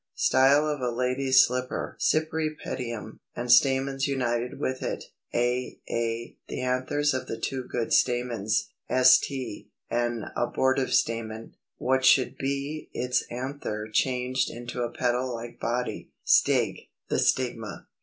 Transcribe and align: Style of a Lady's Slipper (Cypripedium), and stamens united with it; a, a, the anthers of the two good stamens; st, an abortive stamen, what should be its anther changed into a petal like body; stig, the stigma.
Style 0.15 0.67
of 0.67 0.81
a 0.81 0.89
Lady's 0.89 1.45
Slipper 1.45 1.95
(Cypripedium), 1.99 3.19
and 3.35 3.51
stamens 3.51 4.07
united 4.07 4.59
with 4.59 4.81
it; 4.81 5.03
a, 5.31 5.79
a, 5.87 6.35
the 6.47 6.59
anthers 6.59 7.13
of 7.13 7.27
the 7.27 7.37
two 7.39 7.65
good 7.65 7.93
stamens; 7.93 8.71
st, 8.89 9.67
an 9.91 10.25
abortive 10.35 10.91
stamen, 10.91 11.53
what 11.77 12.03
should 12.03 12.35
be 12.39 12.89
its 12.93 13.21
anther 13.29 13.87
changed 13.93 14.49
into 14.49 14.81
a 14.81 14.89
petal 14.89 15.35
like 15.35 15.59
body; 15.59 16.09
stig, 16.23 16.79
the 17.09 17.19
stigma. 17.19 17.85